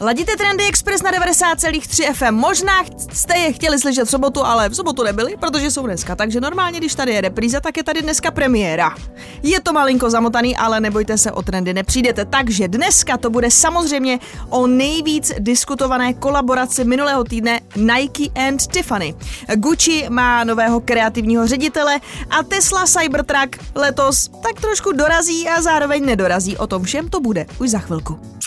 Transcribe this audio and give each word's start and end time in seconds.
Ladíte 0.00 0.36
Trendy 0.36 0.66
Express 0.66 1.02
na 1.02 1.12
90,3 1.12 2.12
FM. 2.12 2.34
Možná 2.34 2.72
jste 3.12 3.38
je 3.38 3.52
chtěli 3.52 3.78
slyšet 3.78 4.04
v 4.04 4.10
sobotu, 4.10 4.44
ale 4.44 4.68
v 4.68 4.74
sobotu 4.74 5.02
nebyli, 5.02 5.36
protože 5.36 5.70
jsou 5.70 5.86
dneska. 5.86 6.16
Takže 6.16 6.40
normálně, 6.40 6.78
když 6.78 6.94
tady 6.94 7.12
je 7.12 7.20
repríza, 7.20 7.60
tak 7.60 7.76
je 7.76 7.84
tady 7.84 8.02
dneska 8.02 8.30
premiéra. 8.30 8.94
Je 9.42 9.60
to 9.60 9.72
malinko 9.72 10.10
zamotaný, 10.10 10.56
ale 10.56 10.80
nebojte 10.80 11.18
se, 11.18 11.32
o 11.32 11.42
trendy 11.42 11.74
nepřijdete. 11.74 12.24
Takže 12.24 12.68
dneska 12.68 13.16
to 13.16 13.30
bude 13.30 13.50
samozřejmě 13.50 14.18
o 14.48 14.66
nejvíc 14.66 15.32
diskutované 15.38 16.14
kolaboraci 16.14 16.84
minulého 16.84 17.24
týdne 17.24 17.60
Nike 17.76 18.48
and 18.48 18.66
Tiffany. 18.66 19.14
Gucci 19.54 20.06
má 20.08 20.44
nového 20.44 20.80
kreativního 20.80 21.46
ředitele 21.46 22.00
a 22.30 22.42
Tesla 22.42 22.86
Cybertruck 22.86 23.56
letos 23.74 24.28
tak 24.42 24.60
trošku 24.60 24.92
dorazí 24.92 25.48
a 25.48 25.62
zároveň 25.62 26.04
nedorazí. 26.04 26.56
O 26.56 26.66
tom 26.66 26.82
všem 26.82 27.08
to 27.08 27.20
bude 27.20 27.46
už 27.58 27.70
za 27.70 27.78
chvilku. 27.78 28.38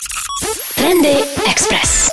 Trendy 0.82 1.22
Express. 1.46 2.11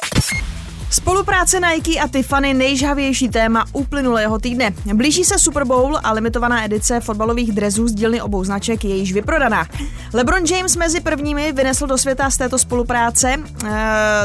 Spolupráce 1.00 1.60
Nike 1.60 2.00
a 2.00 2.08
Tiffany 2.08 2.54
nejžhavější 2.54 3.30
téma 3.30 3.66
uplynulého 3.74 4.40
týdne. 4.40 4.74
Blíží 4.94 5.24
se 5.24 5.40
Super 5.40 5.66
Bowl 5.66 6.00
a 6.04 6.12
limitovaná 6.12 6.66
edice 6.66 7.00
fotbalových 7.00 7.52
drezů 7.52 7.88
z 7.88 7.94
dílny 7.94 8.22
obou 8.22 8.44
značek 8.44 8.86
je 8.86 8.96
již 8.96 9.14
vyprodaná. 9.14 9.68
LeBron 10.14 10.46
James 10.46 10.76
mezi 10.76 11.00
prvními 11.00 11.52
vynesl 11.52 11.88
do 11.88 11.98
světa 11.98 12.30
z 12.30 12.38
této 12.38 12.58
spolupráce 12.58 13.36
uh, 13.38 13.70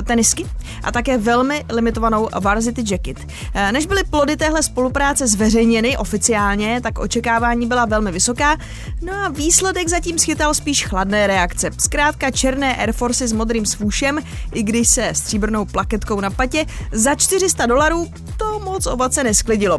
tenisky 0.04 0.46
a 0.82 0.92
také 0.92 1.18
velmi 1.18 1.64
limitovanou 1.72 2.28
Varsity 2.40 2.84
Jacket. 2.90 3.18
Uh, 3.18 3.72
než 3.72 3.86
byly 3.86 4.04
plody 4.04 4.36
téhle 4.36 4.62
spolupráce 4.62 5.26
zveřejněny 5.26 5.96
oficiálně, 5.96 6.80
tak 6.80 6.98
očekávání 6.98 7.66
byla 7.66 7.84
velmi 7.84 8.12
vysoká, 8.12 8.56
no 9.02 9.12
a 9.12 9.28
výsledek 9.28 9.88
zatím 9.88 10.18
schytal 10.18 10.54
spíš 10.54 10.86
chladné 10.86 11.26
reakce. 11.26 11.70
Zkrátka 11.78 12.30
černé 12.30 12.76
Air 12.76 12.92
Force 12.92 13.28
s 13.28 13.32
modrým 13.32 13.66
svůšem, 13.66 14.18
i 14.54 14.62
když 14.62 14.88
se 14.88 15.10
stříbrnou 15.14 15.64
plaketkou 15.64 16.20
na 16.20 16.30
patě 16.30 16.63
za 16.92 17.14
400 17.14 17.66
dolarů 17.66 18.06
to 18.36 18.60
moc 18.60 18.86
ovace 18.86 19.24
nesklidilo. 19.24 19.78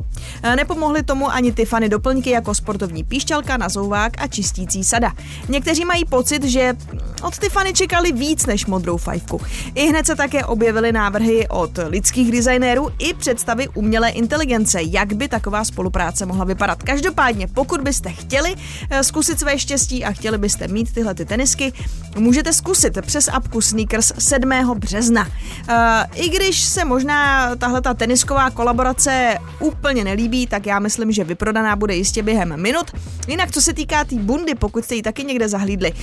Nepomohly 0.55 1.03
tomu 1.03 1.31
ani 1.31 1.51
Tiffany 1.51 1.89
doplňky 1.89 2.29
jako 2.29 2.53
sportovní 2.53 3.03
píšťalka, 3.03 3.57
nazouvák 3.57 4.11
a 4.17 4.27
čistící 4.27 4.83
sada. 4.83 5.11
Někteří 5.49 5.85
mají 5.85 6.05
pocit, 6.05 6.43
že 6.43 6.73
od 7.21 7.37
Tiffany 7.39 7.73
čekali 7.73 8.11
víc 8.11 8.45
než 8.45 8.65
modrou 8.65 8.97
fajfku. 8.97 9.41
I 9.75 9.87
hned 9.87 10.05
se 10.05 10.15
také 10.15 10.45
objevily 10.45 10.91
návrhy 10.91 11.47
od 11.47 11.79
lidských 11.87 12.31
designérů 12.31 12.89
i 12.99 13.13
představy 13.13 13.67
umělé 13.67 14.09
inteligence, 14.09 14.79
jak 14.81 15.13
by 15.13 15.27
taková 15.27 15.63
spolupráce 15.63 16.25
mohla 16.25 16.45
vypadat. 16.45 16.83
Každopádně, 16.83 17.47
pokud 17.47 17.81
byste 17.81 18.09
chtěli 18.09 18.55
eh, 18.89 19.03
zkusit 19.03 19.39
své 19.39 19.59
štěstí 19.59 20.05
a 20.05 20.11
chtěli 20.11 20.37
byste 20.37 20.67
mít 20.67 20.93
tyhle 20.93 21.15
ty 21.15 21.25
tenisky, 21.25 21.73
můžete 22.17 22.53
zkusit 22.53 22.97
přes 23.01 23.27
apku 23.27 23.61
Sneakers 23.61 24.11
7. 24.19 24.49
března. 24.79 25.27
Eh, 25.69 26.05
I 26.13 26.29
když 26.29 26.64
se 26.67 26.85
možná 26.85 27.49
tahle 27.55 27.81
ta 27.81 27.93
tenisková 27.93 28.49
kolaborace 28.49 29.37
úplně 29.59 30.03
nelíbí, 30.03 30.47
tak 30.47 30.65
já 30.65 30.79
myslím, 30.79 31.11
že 31.11 31.23
vyprodaná 31.23 31.75
bude 31.75 31.95
jistě 31.95 32.23
během 32.23 32.61
minut. 32.61 32.91
Jinak, 33.27 33.51
co 33.51 33.61
se 33.61 33.73
týká 33.73 34.03
té 34.03 34.15
bundy, 34.15 34.55
pokud 34.55 34.85
jste 34.85 34.95
ji 34.95 35.01
taky 35.01 35.23
někde 35.23 35.49
zahlídli 35.49 35.91
uh, 35.91 35.97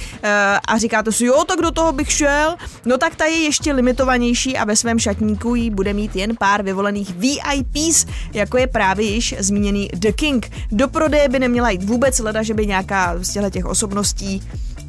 a 0.69 0.79
říkáte 0.79 1.13
si, 1.13 1.25
jo, 1.25 1.45
tak 1.45 1.61
do 1.61 1.71
toho 1.71 1.93
bych 1.93 2.13
šel, 2.13 2.57
no 2.85 2.99
tak 2.99 3.15
ta 3.15 3.25
je 3.25 3.43
ještě 3.43 3.73
limitovanější 3.73 4.57
a 4.57 4.65
ve 4.65 4.77
svém 4.77 4.99
šatníku 4.99 5.55
jí 5.55 5.71
bude 5.71 5.93
mít 5.93 6.17
jen 6.17 6.37
pár 6.39 6.63
vyvolených 6.63 7.15
VIPs, 7.15 8.07
jako 8.33 8.59
je 8.59 8.67
právě 8.67 9.07
již 9.07 9.35
zmíněný 9.39 9.91
The 9.95 10.13
King. 10.13 10.51
Do 10.71 10.89
prodeje 10.89 11.29
by 11.29 11.39
neměla 11.39 11.71
jít 11.71 11.83
vůbec, 11.83 12.19
leda, 12.19 12.43
že 12.43 12.55
by 12.55 12.67
nějaká 12.67 13.15
z 13.19 13.51
těch 13.51 13.65
osobností 13.65 14.43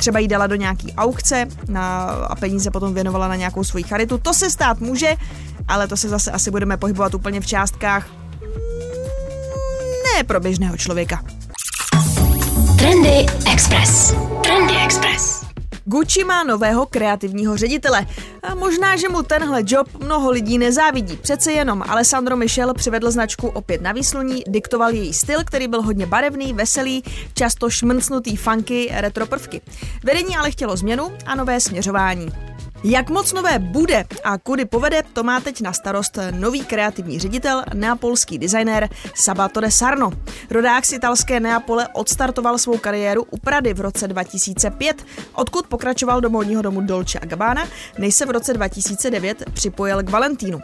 třeba 0.04 0.20
jí 0.20 0.28
dala 0.28 0.48
do 0.48 0.56
nějaký 0.56 0.94
aukce 0.94 1.46
na, 1.68 2.06
a 2.06 2.36
peníze 2.36 2.72
potom 2.72 2.94
věnovala 2.94 3.28
na 3.28 3.36
nějakou 3.36 3.64
svoji 3.64 3.84
charitu. 3.84 4.18
To 4.18 4.34
se 4.34 4.50
stát 4.50 4.80
může, 4.80 5.16
ale 5.68 5.88
to 5.88 5.98
se 5.98 6.10
zase 6.10 6.32
asi 6.32 6.52
budeme 6.52 6.78
pohybovat 6.78 7.14
úplně 7.14 7.42
v 7.42 7.46
částkách 7.46 8.08
ne 10.04 10.24
pro 10.24 10.40
běžného 10.40 10.78
člověka. 10.78 11.24
Trendy 12.78 13.26
Express. 13.52 14.16
Trendy 14.44 14.74
Express. 14.86 15.43
Gucci 15.86 16.24
má 16.24 16.44
nového 16.44 16.86
kreativního 16.86 17.58
ředitele. 17.58 18.08
A 18.44 18.56
možná, 18.56 18.96
že 18.96 19.10
mu 19.10 19.24
tenhle 19.24 19.62
job 19.66 19.88
mnoho 20.00 20.32
lidí 20.32 20.58
nezávidí. 20.58 21.18
Přece 21.18 21.52
jenom 21.52 21.84
Alessandro 21.88 22.38
Michel 22.38 22.74
přivedl 22.74 23.12
značku 23.12 23.48
opět 23.48 23.82
na 23.82 23.92
výsluní, 23.92 24.44
diktoval 24.48 24.94
její 24.94 25.14
styl, 25.14 25.44
který 25.44 25.68
byl 25.68 25.82
hodně 25.82 26.06
barevný, 26.06 26.54
veselý, 26.54 27.04
často 27.34 27.70
šmrncnutý 27.70 28.36
funky, 28.36 28.90
retro 28.94 29.28
prvky. 29.28 29.62
Vedení 30.04 30.38
ale 30.38 30.52
chtělo 30.52 30.78
změnu 30.78 31.12
a 31.26 31.36
nové 31.36 31.60
směřování. 31.60 32.53
Jak 32.86 33.10
moc 33.10 33.34
nové 33.34 33.60
bude 33.60 34.06
a 34.24 34.38
kudy 34.38 34.66
povede, 34.66 35.04
to 35.14 35.24
má 35.24 35.40
teď 35.40 35.62
na 35.62 35.74
starost 35.74 36.18
nový 36.32 36.66
kreativní 36.66 37.20
ředitel, 37.20 37.64
neapolský 37.74 38.38
designér 38.38 38.90
Sabatore 39.16 39.72
Sarno. 39.72 40.12
Rodák 40.50 40.86
z 40.86 40.92
italské 40.94 41.40
Neapole 41.40 41.88
odstartoval 41.94 42.58
svou 42.58 42.78
kariéru 42.78 43.24
u 43.24 43.38
Prady 43.38 43.74
v 43.74 43.82
roce 43.82 44.08
2005, 44.08 45.06
odkud 45.34 45.68
pokračoval 45.68 46.22
do 46.22 46.30
módního 46.30 46.62
domu 46.62 46.82
Dolce 46.82 47.20
Gabbana, 47.24 47.68
než 47.98 48.16
se 48.16 48.26
v 48.26 48.32
roce 48.32 48.54
2009 48.54 49.44
připojil 49.54 50.04
k 50.04 50.10
Valentínu. 50.10 50.60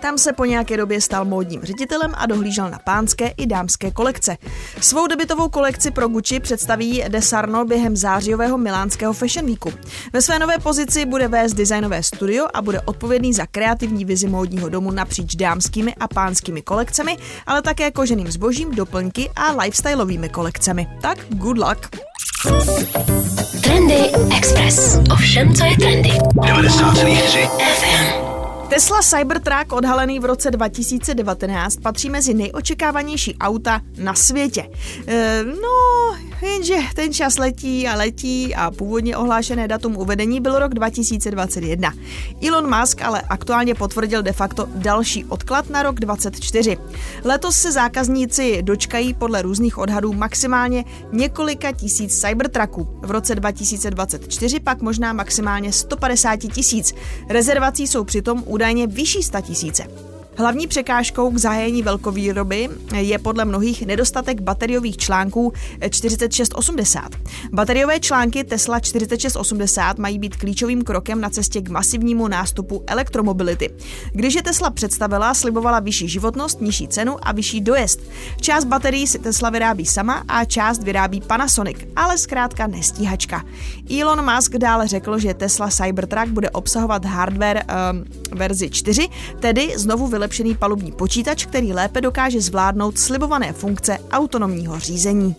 Tam 0.00 0.18
se 0.18 0.32
po 0.32 0.44
nějaké 0.44 0.76
době 0.76 1.00
stal 1.00 1.24
módním 1.24 1.62
ředitelem 1.62 2.12
a 2.16 2.26
dohlížel 2.26 2.70
na 2.70 2.78
pánské 2.78 3.28
i 3.28 3.46
dámské 3.46 3.90
kolekce. 3.90 4.36
Svou 4.80 5.06
debitovou 5.06 5.48
kolekci 5.48 5.90
pro 5.90 6.08
Gucci 6.08 6.40
představí 6.40 7.04
De 7.08 7.22
Sarno 7.22 7.64
během 7.64 7.96
zářijového 7.96 8.58
milánského 8.58 9.12
Fashion 9.12 9.46
Weeku. 9.46 9.72
Ve 10.12 10.22
své 10.22 10.38
nové 10.38 10.58
pozici 10.58 11.06
bude 11.06 11.28
vést 11.28 11.54
designové 11.54 12.02
studio 12.02 12.46
a 12.54 12.62
bude 12.62 12.80
odpovědný 12.80 13.34
za 13.34 13.46
kreativní 13.46 14.04
vizi 14.04 14.28
módního 14.28 14.68
domu 14.68 14.90
napříč 14.90 15.34
dámskými 15.34 15.94
a 15.94 16.08
pánskými 16.08 16.62
kolekcemi, 16.62 17.16
ale 17.46 17.62
také 17.62 17.90
koženým 17.90 18.30
zbožím, 18.30 18.70
doplňky 18.70 19.30
a 19.36 19.52
lifestyleovými 19.62 20.28
kolekcemi. 20.28 20.86
Tak 21.00 21.18
good 21.28 21.58
luck! 21.58 21.88
Trendy 23.62 24.10
Express. 24.36 24.98
Ovšem, 25.12 25.54
co 25.54 25.64
je 25.64 25.76
trendy. 25.76 26.10
90,3 26.10 27.48
FM. 27.48 28.29
Tesla 28.70 29.02
Cybertruck 29.02 29.72
odhalený 29.72 30.20
v 30.20 30.24
roce 30.24 30.50
2019 30.50 31.76
patří 31.76 32.10
mezi 32.10 32.34
nejočekávanější 32.34 33.36
auta 33.40 33.80
na 33.98 34.14
světě. 34.14 34.70
E, 35.06 35.44
no, 35.44 36.16
jenže 36.42 36.76
ten 36.94 37.12
čas 37.12 37.38
letí 37.38 37.88
a 37.88 37.94
letí 37.94 38.54
a 38.54 38.70
původně 38.70 39.16
ohlášené 39.16 39.68
datum 39.68 39.96
uvedení 39.96 40.40
byl 40.40 40.58
rok 40.58 40.74
2021. 40.74 41.92
Elon 42.48 42.78
Musk 42.78 43.02
ale 43.02 43.22
aktuálně 43.28 43.74
potvrdil 43.74 44.22
de 44.22 44.32
facto 44.32 44.68
další 44.74 45.24
odklad 45.24 45.70
na 45.70 45.82
rok 45.82 46.00
2024. 46.00 46.76
Letos 47.24 47.56
se 47.56 47.72
zákazníci 47.72 48.62
dočkají 48.62 49.14
podle 49.14 49.42
různých 49.42 49.78
odhadů 49.78 50.12
maximálně 50.12 50.84
několika 51.12 51.72
tisíc 51.72 52.20
Cybertrucků. 52.20 52.88
V 53.02 53.10
roce 53.10 53.34
2024 53.34 54.60
pak 54.60 54.82
možná 54.82 55.12
maximálně 55.12 55.72
150 55.72 56.36
tisíc. 56.36 56.94
Rezervací 57.28 57.86
jsou 57.86 58.04
přitom 58.04 58.42
údajně 58.46 58.86
vyšší 58.86 59.20
tisíce. 59.42 60.09
Hlavní 60.40 60.66
překážkou 60.66 61.30
k 61.30 61.38
zahájení 61.38 61.82
velkovýroby 61.82 62.68
je 62.96 63.18
podle 63.18 63.44
mnohých 63.44 63.86
nedostatek 63.86 64.40
bateriových 64.40 64.96
článků 64.96 65.52
4680. 65.90 67.08
Bateriové 67.52 68.00
články 68.00 68.44
Tesla 68.44 68.80
4680 68.80 69.98
mají 69.98 70.18
být 70.18 70.36
klíčovým 70.36 70.82
krokem 70.82 71.20
na 71.20 71.30
cestě 71.30 71.60
k 71.60 71.68
masivnímu 71.68 72.28
nástupu 72.28 72.84
elektromobility. 72.86 73.70
Když 74.12 74.34
je 74.34 74.42
Tesla 74.42 74.70
představila, 74.70 75.34
slibovala 75.34 75.80
vyšší 75.80 76.08
životnost, 76.08 76.60
nižší 76.60 76.88
cenu 76.88 77.16
a 77.22 77.32
vyšší 77.32 77.60
dojezd. 77.60 78.00
Část 78.40 78.64
baterií 78.64 79.06
si 79.06 79.18
Tesla 79.18 79.50
vyrábí 79.50 79.86
sama 79.86 80.24
a 80.28 80.44
část 80.44 80.82
vyrábí 80.82 81.20
Panasonic, 81.20 81.76
ale 81.96 82.18
zkrátka 82.18 82.66
nestíhačka. 82.66 83.44
Elon 84.00 84.34
Musk 84.34 84.52
dále 84.52 84.88
řekl, 84.88 85.18
že 85.18 85.34
Tesla 85.34 85.68
Cybertruck 85.68 86.28
bude 86.28 86.50
obsahovat 86.50 87.04
hardware 87.04 87.64
um, 87.92 88.04
verzi 88.38 88.70
4, 88.70 89.08
tedy 89.40 89.72
znovu 89.76 90.06
vylepšený 90.06 90.29
vylepšený 90.30 90.54
palubní 90.54 90.92
počítač, 90.92 91.46
který 91.46 91.72
lépe 91.72 92.00
dokáže 92.00 92.40
zvládnout 92.40 92.98
slibované 92.98 93.52
funkce 93.52 93.98
autonomního 94.12 94.78
řízení. 94.78 95.36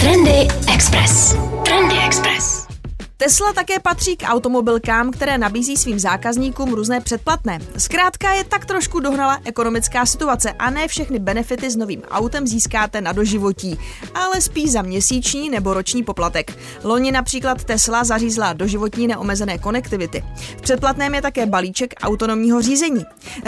Trendy 0.00 0.48
Express. 0.74 1.36
Trendy 1.64 1.94
Express. 2.06 2.73
Tesla 3.16 3.52
také 3.52 3.78
patří 3.80 4.16
k 4.16 4.22
automobilkám, 4.28 5.10
které 5.10 5.38
nabízí 5.38 5.76
svým 5.76 5.98
zákazníkům 5.98 6.74
různé 6.74 7.00
předplatné. 7.00 7.58
Zkrátka 7.76 8.32
je 8.32 8.44
tak 8.44 8.64
trošku 8.64 9.00
dohnala 9.00 9.38
ekonomická 9.44 10.06
situace 10.06 10.52
a 10.52 10.70
ne 10.70 10.88
všechny 10.88 11.18
benefity 11.18 11.70
s 11.70 11.76
novým 11.76 12.02
autem 12.10 12.46
získáte 12.46 13.00
na 13.00 13.12
doživotí, 13.12 13.78
ale 14.14 14.40
spíš 14.40 14.72
za 14.72 14.82
měsíční 14.82 15.50
nebo 15.50 15.74
roční 15.74 16.02
poplatek. 16.02 16.58
Loni 16.84 17.12
například 17.12 17.64
Tesla 17.64 18.04
zařízla 18.04 18.52
doživotní 18.52 19.06
neomezené 19.06 19.58
konektivity. 19.58 20.24
V 20.56 20.60
předplatném 20.60 21.14
je 21.14 21.22
také 21.22 21.46
balíček 21.46 21.94
autonomního 22.02 22.62
řízení. 22.62 23.04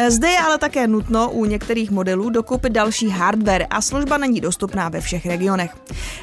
Zde 0.09 0.29
je 0.29 0.39
ale 0.39 0.59
také 0.59 0.87
nutno 0.87 1.31
u 1.31 1.45
některých 1.45 1.91
modelů 1.91 2.31
dokoupit 2.31 2.73
další 2.73 3.09
hardware 3.09 3.67
a 3.71 3.83
služba 3.83 4.17
není 4.19 4.41
dostupná 4.41 4.89
ve 4.89 5.01
všech 5.01 5.27
regionech. 5.27 5.77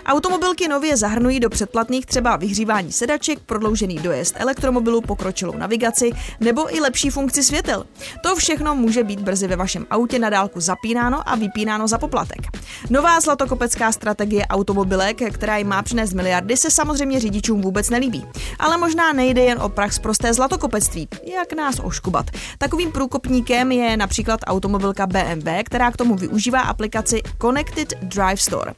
Automobilky 0.05 0.67
nově 0.67 0.97
zahrnují 0.97 1.39
do 1.39 1.49
předplatných 1.49 2.05
třeba 2.05 2.35
vyhřívání 2.35 2.91
sedaček, 2.91 3.32
prodloužený 3.39 3.95
dojezd 3.95 4.35
elektromobilu, 4.37 5.01
pokročilou 5.01 5.57
navigaci 5.57 6.11
nebo 6.39 6.75
i 6.75 6.79
lepší 6.79 7.09
funkci 7.09 7.43
světel. 7.43 7.85
To 8.23 8.35
všechno 8.35 8.75
může 8.75 9.03
být 9.03 9.19
brzy 9.19 9.47
ve 9.47 9.55
vašem 9.55 9.85
autě 9.89 10.19
na 10.19 10.29
dálku 10.29 10.59
zapínáno 10.59 11.29
a 11.29 11.35
vypínáno 11.35 11.87
za 11.87 11.97
poplatek. 11.97 12.39
Nová 12.89 13.19
zlatokopecká 13.19 13.91
strategie 13.91 14.45
automobilek, 14.45 15.33
která 15.33 15.57
jim 15.57 15.67
má 15.67 15.81
přinést 15.81 16.13
miliardy, 16.13 16.57
se 16.57 16.71
samozřejmě 16.71 17.19
řidičům 17.19 17.61
vůbec 17.61 17.89
nelíbí. 17.89 18.25
Ale 18.59 18.77
možná 18.77 19.13
nejde 19.13 19.41
jen 19.41 19.61
o 19.61 19.69
prax 19.69 19.99
prosté 19.99 20.33
zlatokopectví, 20.33 21.07
jak 21.35 21.53
nás 21.53 21.75
oškubat. 21.83 22.25
Takovým 22.57 22.91
průkopníkem 22.91 23.71
je 23.71 23.97
například 23.97 24.39
automobilka 24.47 25.07
BMW, 25.07 25.49
která 25.65 25.91
k 25.91 25.97
tomu 25.97 26.15
využívá 26.15 26.61
aplikaci 26.61 27.21
Connected 27.41 27.93
Drive 28.01 28.37
Store. 28.37 28.73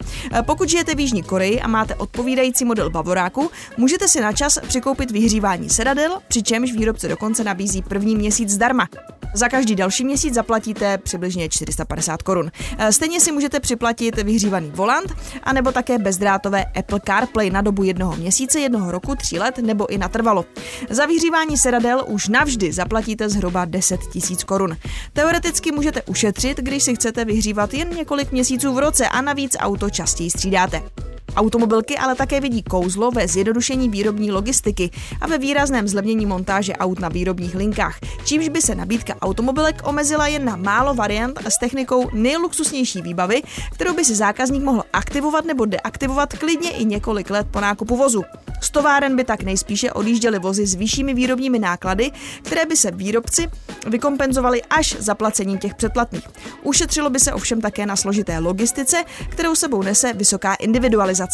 Pokud 0.45 0.69
žijete 0.69 0.95
v 0.95 0.99
Jižní 0.99 1.23
Koreji 1.23 1.61
a 1.61 1.67
máte 1.67 1.95
odpovídající 1.95 2.65
model 2.65 2.89
Bavoráku, 2.89 3.51
můžete 3.77 4.07
si 4.07 4.21
na 4.21 4.33
čas 4.33 4.59
přikoupit 4.67 5.11
vyhřívání 5.11 5.69
sedadel, 5.69 6.19
přičemž 6.27 6.71
výrobce 6.71 7.07
dokonce 7.07 7.43
nabízí 7.43 7.81
první 7.81 8.15
měsíc 8.15 8.49
zdarma. 8.49 8.87
Za 9.35 9.49
každý 9.49 9.75
další 9.75 10.05
měsíc 10.05 10.33
zaplatíte 10.33 10.97
přibližně 10.97 11.49
450 11.49 12.21
korun. 12.21 12.51
Eh, 12.77 12.91
stejně 12.91 13.19
si 13.19 13.31
můžete 13.31 13.59
připlatit 13.95 14.25
vyhřívaný 14.25 14.71
volant, 14.75 15.13
anebo 15.43 15.71
také 15.71 15.97
bezdrátové 15.97 16.65
Apple 16.65 16.99
CarPlay 17.05 17.49
na 17.49 17.61
dobu 17.61 17.83
jednoho 17.83 18.15
měsíce, 18.15 18.59
jednoho 18.59 18.91
roku, 18.91 19.15
tří 19.15 19.39
let 19.39 19.57
nebo 19.57 19.87
i 19.87 19.97
natrvalo. 19.97 20.45
Za 20.89 21.05
vyhřívání 21.05 21.57
sedadel 21.57 22.03
už 22.07 22.27
navždy 22.27 22.73
zaplatíte 22.73 23.29
zhruba 23.29 23.65
10 23.65 23.99
000 24.29 24.37
korun. 24.45 24.77
Teoreticky 25.13 25.71
můžete 25.71 26.01
ušetřit, 26.01 26.57
když 26.57 26.83
si 26.83 26.95
chcete 26.95 27.25
vyhřívat 27.25 27.73
jen 27.73 27.89
několik 27.89 28.31
měsíců 28.31 28.73
v 28.73 28.79
roce 28.79 29.07
a 29.07 29.21
navíc 29.21 29.57
auto 29.59 29.89
častěji 29.89 30.29
střídáte. 30.29 31.04
Automobilky 31.35 31.97
ale 31.97 32.15
také 32.15 32.41
vidí 32.41 32.63
kouzlo 32.63 33.11
ve 33.11 33.27
zjednodušení 33.27 33.89
výrobní 33.89 34.31
logistiky 34.31 34.91
a 35.21 35.27
ve 35.27 35.37
výrazném 35.37 35.87
zlevnění 35.87 36.25
montáže 36.25 36.73
aut 36.73 36.99
na 36.99 37.09
výrobních 37.09 37.55
linkách, 37.55 37.99
čímž 38.25 38.49
by 38.49 38.61
se 38.61 38.75
nabídka 38.75 39.15
automobilek 39.21 39.81
omezila 39.83 40.27
jen 40.27 40.45
na 40.45 40.55
málo 40.55 40.93
variant 40.93 41.39
s 41.47 41.57
technikou 41.57 42.09
nejluxusnější 42.13 43.01
výbavy, 43.01 43.41
kterou 43.73 43.93
by 43.93 44.05
si 44.05 44.15
zákazník 44.15 44.63
mohl 44.63 44.83
aktivovat 44.93 45.45
nebo 45.45 45.65
deaktivovat 45.65 46.33
klidně 46.33 46.71
i 46.71 46.85
několik 46.85 47.29
let 47.29 47.47
po 47.51 47.59
nákupu 47.59 47.97
vozu. 47.97 48.23
Z 48.61 48.69
továren 48.69 49.15
by 49.15 49.23
tak 49.23 49.43
nejspíše 49.43 49.91
odjížděly 49.91 50.39
vozy 50.39 50.65
s 50.65 50.75
vyššími 50.75 51.13
výrobními 51.13 51.59
náklady, 51.59 52.11
které 52.43 52.65
by 52.65 52.77
se 52.77 52.91
výrobci 52.91 53.47
vykompenzovaly 53.87 54.63
až 54.63 54.95
zaplacením 54.99 55.57
těch 55.57 55.75
předplatných. 55.75 56.23
Ušetřilo 56.63 57.09
by 57.09 57.19
se 57.19 57.33
ovšem 57.33 57.61
také 57.61 57.85
na 57.85 57.95
složité 57.95 58.39
logistice, 58.39 59.03
kterou 59.29 59.55
sebou 59.55 59.81
nese 59.81 60.13
vysoká 60.13 60.53
individualizace. 60.53 61.24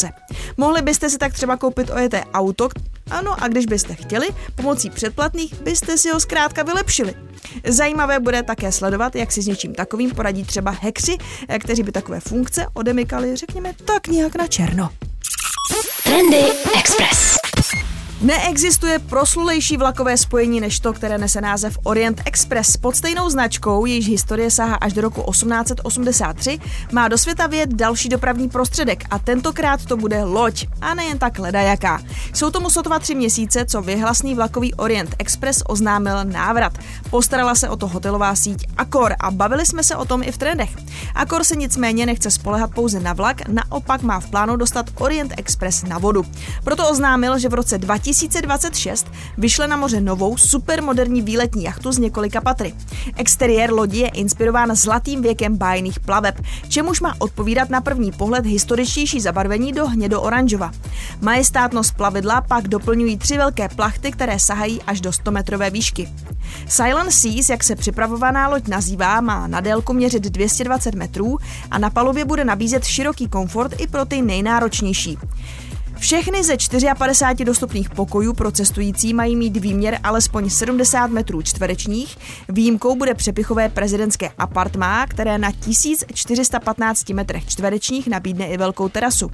Mohli 0.57 0.81
byste 0.81 1.09
si 1.09 1.17
tak 1.17 1.33
třeba 1.33 1.57
koupit 1.57 1.89
ojeté 1.89 2.23
auto, 2.33 2.69
ano, 3.11 3.43
a 3.43 3.47
když 3.47 3.65
byste 3.65 3.95
chtěli, 3.95 4.27
pomocí 4.55 4.89
předplatných 4.89 5.61
byste 5.61 5.97
si 5.97 6.09
ho 6.09 6.19
zkrátka 6.19 6.63
vylepšili. 6.63 7.13
Zajímavé 7.67 8.19
bude 8.19 8.43
také 8.43 8.71
sledovat, 8.71 9.15
jak 9.15 9.31
si 9.31 9.41
s 9.41 9.47
něčím 9.47 9.75
takovým 9.75 10.11
poradí 10.11 10.43
třeba 10.43 10.71
hekři, 10.81 11.17
kteří 11.59 11.83
by 11.83 11.91
takové 11.91 12.19
funkce 12.19 12.67
odemykali, 12.73 13.35
řekněme, 13.35 13.73
tak 13.85 14.07
nějak 14.07 14.35
na 14.35 14.47
černo. 14.47 14.89
Trendy 16.03 16.43
Express. 16.79 17.37
Neexistuje 18.21 18.99
proslulejší 18.99 19.77
vlakové 19.77 20.17
spojení 20.17 20.61
než 20.61 20.79
to, 20.79 20.93
které 20.93 21.17
nese 21.17 21.41
název 21.41 21.77
Orient 21.83 22.21
Express. 22.25 22.77
Pod 22.77 22.95
stejnou 22.95 23.29
značkou, 23.29 23.85
jejíž 23.85 24.07
historie 24.07 24.51
sahá 24.51 24.75
až 24.75 24.93
do 24.93 25.01
roku 25.01 25.31
1883, 25.31 26.59
má 26.91 27.07
do 27.07 27.17
světa 27.17 27.47
vět 27.47 27.73
další 27.73 28.09
dopravní 28.09 28.49
prostředek 28.49 29.03
a 29.09 29.19
tentokrát 29.19 29.85
to 29.85 29.97
bude 29.97 30.23
loď. 30.23 30.67
A 30.81 30.93
nejen 30.93 31.19
tak 31.19 31.39
ledajaká. 31.39 32.01
Jsou 32.33 32.49
tomu 32.49 32.69
sotva 32.69 32.99
tři 32.99 33.15
měsíce, 33.15 33.65
co 33.65 33.81
vyhlasný 33.81 34.35
vlakový 34.35 34.73
Orient 34.73 35.15
Express 35.19 35.63
oznámil 35.67 36.23
návrat. 36.23 36.77
Postarala 37.09 37.55
se 37.55 37.69
o 37.69 37.75
to 37.75 37.87
hotelová 37.87 38.35
síť 38.35 38.67
Accor 38.77 39.15
a 39.19 39.31
bavili 39.31 39.65
jsme 39.65 39.83
se 39.83 39.95
o 39.95 40.05
tom 40.05 40.23
i 40.23 40.31
v 40.31 40.37
trendech. 40.37 40.69
Accor 41.15 41.43
se 41.43 41.55
nicméně 41.55 42.05
nechce 42.05 42.31
spolehat 42.31 42.71
pouze 42.73 42.99
na 42.99 43.13
vlak, 43.13 43.47
naopak 43.47 44.01
má 44.01 44.19
v 44.19 44.29
plánu 44.29 44.55
dostat 44.55 44.85
Orient 44.95 45.33
Express 45.37 45.83
na 45.83 45.97
vodu. 45.97 46.25
Proto 46.63 46.89
oznámil, 46.89 47.39
že 47.39 47.49
v 47.49 47.53
roce 47.53 47.77
2000 47.77 48.10
2026 48.11 49.07
vyšle 49.37 49.67
na 49.67 49.77
moře 49.77 50.01
novou 50.01 50.37
supermoderní 50.37 51.21
výletní 51.21 51.63
jachtu 51.63 51.91
z 51.91 51.97
několika 51.97 52.41
patry. 52.41 52.73
Exteriér 53.15 53.73
lodi 53.73 53.99
je 53.99 54.07
inspirován 54.07 54.75
zlatým 54.75 55.21
věkem 55.21 55.57
bájných 55.57 55.99
plaveb, 55.99 56.41
čemuž 56.67 57.01
má 57.01 57.15
odpovídat 57.19 57.69
na 57.69 57.81
první 57.81 58.11
pohled 58.11 58.45
historičtější 58.45 59.21
zabarvení 59.21 59.71
do 59.71 59.87
hnědo-oranžova. 59.87 60.71
Majestátnost 61.21 61.95
plavidla 61.95 62.41
pak 62.41 62.67
doplňují 62.67 63.17
tři 63.17 63.37
velké 63.37 63.69
plachty, 63.69 64.11
které 64.11 64.39
sahají 64.39 64.81
až 64.81 65.01
do 65.01 65.11
100 65.11 65.31
metrové 65.31 65.69
výšky. 65.69 66.09
Silent 66.67 67.11
Seas, 67.11 67.49
jak 67.49 67.63
se 67.63 67.75
připravovaná 67.75 68.47
loď 68.47 68.67
nazývá, 68.67 69.21
má 69.21 69.47
na 69.47 69.61
délku 69.61 69.93
měřit 69.93 70.23
220 70.23 70.95
metrů 70.95 71.37
a 71.71 71.77
na 71.77 71.89
palubě 71.89 72.25
bude 72.25 72.45
nabízet 72.45 72.83
široký 72.83 73.27
komfort 73.27 73.81
i 73.81 73.87
pro 73.87 74.05
ty 74.05 74.21
nejnáročnější. 74.21 75.17
Všechny 76.01 76.43
ze 76.43 76.57
54 76.97 77.45
dostupných 77.45 77.89
pokojů 77.89 78.33
pro 78.33 78.51
cestující 78.51 79.13
mají 79.13 79.35
mít 79.35 79.57
výměr 79.57 79.99
alespoň 80.03 80.49
70 80.49 81.07
metrů 81.07 81.41
čtverečních. 81.41 82.17
Výjimkou 82.49 82.95
bude 82.95 83.13
přepichové 83.13 83.69
prezidentské 83.69 84.29
apartmá, 84.37 85.07
které 85.07 85.37
na 85.37 85.51
1415 85.51 87.09
metrech 87.09 87.45
čtverečních 87.45 88.07
nabídne 88.07 88.47
i 88.47 88.57
velkou 88.57 88.89
terasu. 88.89 89.31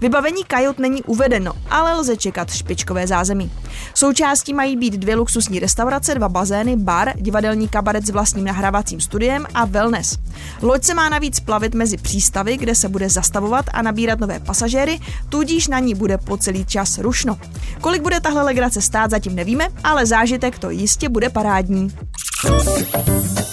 Vybavení 0.00 0.44
kajot 0.44 0.78
není 0.78 1.02
uvedeno, 1.02 1.52
ale 1.70 1.94
lze 1.94 2.16
čekat 2.16 2.50
špičkové 2.50 3.06
zázemí. 3.06 3.50
Součástí 3.94 4.54
mají 4.54 4.76
být 4.76 4.94
dvě 4.94 5.14
luxusní 5.14 5.58
restaurace, 5.60 6.14
dva 6.14 6.28
bazény, 6.28 6.76
bar, 6.76 7.12
divadelní 7.16 7.68
kabaret 7.68 8.06
s 8.06 8.10
vlastním 8.10 8.44
nahrávacím 8.44 9.00
studiem 9.00 9.46
a 9.54 9.64
wellness. 9.64 10.18
Loď 10.62 10.84
se 10.84 10.94
má 10.94 11.08
navíc 11.08 11.40
plavit 11.40 11.74
mezi 11.74 11.96
přístavy, 11.96 12.56
kde 12.56 12.74
se 12.74 12.88
bude 12.88 13.08
zastavovat 13.08 13.64
a 13.72 13.82
nabírat 13.82 14.20
nové 14.20 14.40
pasažéry, 14.40 15.00
tudíž 15.28 15.68
na 15.68 15.78
ní 15.78 15.99
bude 16.00 16.18
po 16.18 16.36
celý 16.36 16.64
čas 16.64 16.98
rušno. 16.98 17.36
Kolik 17.80 18.02
bude 18.02 18.20
tahle 18.20 18.42
legrace 18.42 18.80
stát, 18.80 19.10
zatím 19.10 19.36
nevíme, 19.36 19.68
ale 19.84 20.06
zážitek 20.06 20.58
to 20.58 20.70
jistě 20.70 21.08
bude 21.08 21.28
parádní. 21.28 21.92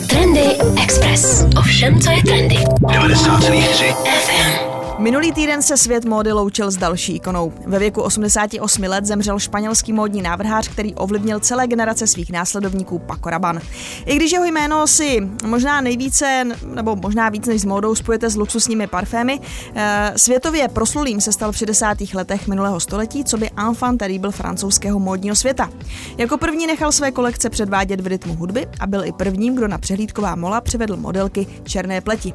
Trendy 0.07 0.55
Express. 0.83 1.45
Ovšem, 1.59 1.99
co 1.99 2.11
je 2.11 2.23
trendy. 2.23 2.55
90,3 2.55 3.94
FM. 3.94 4.67
Minulý 4.99 5.31
týden 5.31 5.61
se 5.61 5.77
svět 5.77 6.06
módy 6.06 6.31
loučil 6.31 6.71
s 6.71 6.77
další 6.77 7.16
ikonou. 7.16 7.54
Ve 7.66 7.80
věku 7.80 8.01
88 8.01 8.83
let 8.83 9.06
zemřel 9.06 9.39
španělský 9.39 9.94
módní 9.94 10.21
návrhář, 10.21 10.68
který 10.68 10.95
ovlivnil 10.95 11.39
celé 11.39 11.68
generace 11.68 12.07
svých 12.07 12.31
následovníků 12.31 12.99
Paco 12.99 13.30
Rabanne. 13.30 13.61
I 14.06 14.16
když 14.16 14.31
jeho 14.31 14.45
jméno 14.45 14.87
si 14.87 15.30
možná 15.45 15.81
nejvíce, 15.81 16.44
nebo 16.73 16.95
možná 16.95 17.30
víc 17.30 17.47
než 17.47 17.61
s 17.61 17.66
módou 17.66 17.95
spojete 17.95 18.30
s 18.30 18.35
luxusními 18.35 18.87
parfémy, 18.87 19.39
eh, 19.75 20.13
světově 20.16 20.68
proslulým 20.68 21.21
se 21.21 21.31
stal 21.31 21.51
v 21.51 21.57
60. 21.57 22.13
letech 22.13 22.47
minulého 22.47 22.80
století, 22.80 23.23
co 23.23 23.37
by 23.37 23.49
enfant 23.49 23.99
terrible 23.99 24.31
francouzského 24.31 24.99
módního 24.99 25.35
světa. 25.35 25.69
Jako 26.18 26.37
první 26.37 26.68
nechal 26.68 26.92
své 26.92 27.11
kolekce 27.11 27.49
předvádět 27.49 28.01
v 28.01 28.07
rytmu 28.07 28.35
hudby 28.35 28.68
a 28.80 28.87
byl 28.87 29.06
i 29.06 29.11
prvním, 29.11 29.56
kdo 29.56 29.68
na 29.68 29.77
přehlídková 29.77 30.35
mola 30.35 30.61
přivedl 30.61 30.97
modelky 30.97 31.47
černé 31.63 32.01
pleti. 32.01 32.33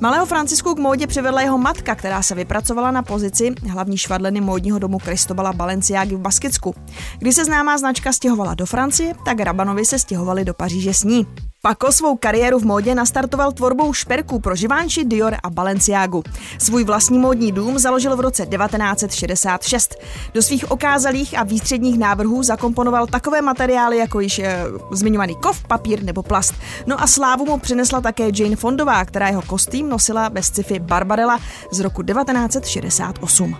Malého 0.00 0.26
Francisku 0.26 0.74
k 0.74 0.78
módě 0.78 1.06
přivedla 1.06 1.40
jeho 1.40 1.58
matka, 1.58 1.89
modelka, 1.90 1.94
která 1.98 2.22
se 2.22 2.34
vypracovala 2.34 2.90
na 2.90 3.02
pozici 3.02 3.54
hlavní 3.70 3.98
švadleny 3.98 4.40
módního 4.40 4.78
domu 4.78 4.98
Kristobala 4.98 5.52
Balenciágy 5.52 6.14
v 6.14 6.20
Baskicku. 6.20 6.74
Když 7.18 7.34
se 7.34 7.44
známá 7.44 7.78
značka 7.78 8.12
stěhovala 8.12 8.54
do 8.54 8.66
Francie, 8.66 9.14
tak 9.24 9.40
Rabanovi 9.40 9.84
se 9.84 9.98
stěhovali 9.98 10.44
do 10.44 10.54
Paříže 10.54 10.94
s 10.94 11.04
ní. 11.04 11.26
Pako 11.62 11.92
svou 11.92 12.16
kariéru 12.16 12.58
v 12.58 12.64
módě 12.64 12.94
nastartoval 12.94 13.52
tvorbou 13.52 13.92
šperků 13.92 14.40
pro 14.40 14.54
Givenchy, 14.54 15.04
Dior 15.04 15.36
a 15.42 15.50
Balenciagu. 15.50 16.22
Svůj 16.58 16.84
vlastní 16.84 17.18
módní 17.18 17.52
dům 17.52 17.78
založil 17.78 18.16
v 18.16 18.20
roce 18.20 18.46
1966. 18.46 19.94
Do 20.34 20.42
svých 20.42 20.70
okázalých 20.70 21.38
a 21.38 21.42
výstředních 21.42 21.98
návrhů 21.98 22.42
zakomponoval 22.42 23.06
takové 23.06 23.42
materiály 23.42 23.98
jako 23.98 24.20
již 24.20 24.38
e, 24.38 24.64
zmiňovaný 24.92 25.34
kov, 25.34 25.62
papír 25.68 26.02
nebo 26.02 26.22
plast. 26.22 26.54
No 26.86 27.02
a 27.02 27.06
slávu 27.06 27.44
mu 27.44 27.58
přinesla 27.58 28.00
také 28.00 28.28
Jane 28.34 28.56
Fondová, 28.56 29.04
která 29.04 29.28
jeho 29.28 29.42
kostým 29.42 29.88
nosila 29.88 30.30
bez 30.30 30.46
sci-fi 30.46 30.78
Barbarella 30.78 31.38
z 31.72 31.80
roku 31.80 32.02
1968. 32.02 33.56